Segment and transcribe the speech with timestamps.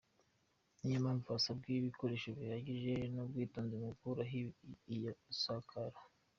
[0.79, 4.35] Niyo mpamvu hasabwa ibikoresho bihagije n’ubwitonzi mu gukuraho
[4.95, 5.11] iyo
[5.43, 5.97] sakaro.